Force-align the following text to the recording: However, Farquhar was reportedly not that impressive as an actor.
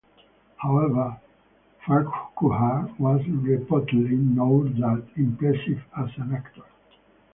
However, 0.57 1.21
Farquhar 1.85 2.89
was 2.97 3.21
reportedly 3.21 4.17
not 4.19 4.75
that 4.77 5.07
impressive 5.15 5.83
as 5.95 6.09
an 6.17 6.33
actor. 6.33 6.63